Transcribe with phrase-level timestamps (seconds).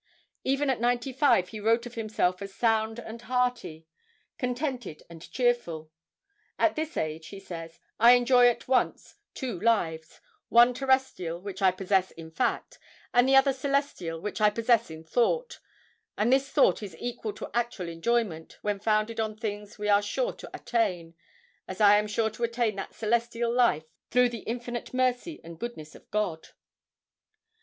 [0.43, 3.85] Even at ninety five he wrote of himself as "sound and hearty,
[4.39, 5.91] contented and cheerful."
[6.57, 10.19] "At this age," he says, "I enjoy at once two lives:
[10.49, 12.79] one terrestrial, which I possess in fact;
[13.13, 15.59] the other celestial, which I possess in thought;
[16.17, 20.33] and this thought is equal to actual enjoyment, when founded on things we are sure
[20.33, 21.13] to attain,
[21.67, 25.93] as I am sure to attain that celestial life, through the infinite mercy and goodness
[25.93, 26.47] of God."